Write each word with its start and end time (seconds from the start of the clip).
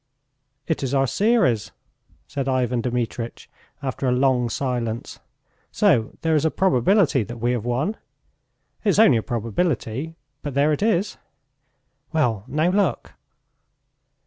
"It 0.65 0.81
is 0.81 0.95
our 0.95 1.05
series," 1.05 1.69
said 2.25 2.49
Ivan 2.49 2.81
Dmitritch, 2.81 3.47
after 3.83 4.07
a 4.07 4.11
long 4.11 4.49
silence. 4.49 5.19
"So 5.71 6.17
there 6.21 6.33
is 6.35 6.43
a 6.43 6.49
probability 6.49 7.21
that 7.21 7.37
we 7.37 7.51
have 7.51 7.65
won. 7.65 7.97
It's 8.83 8.97
only 8.97 9.17
a 9.17 9.21
probability, 9.21 10.15
but 10.41 10.55
there 10.55 10.73
it 10.73 10.81
is!" 10.81 11.17
"Well, 12.11 12.45
now 12.47 12.71
look!" 12.71 13.13